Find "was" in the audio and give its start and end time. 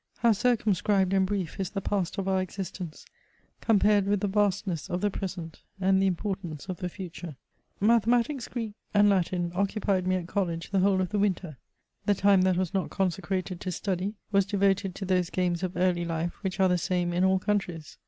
12.57-12.73, 14.31-14.47